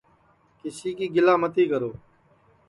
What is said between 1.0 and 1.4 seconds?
گِلا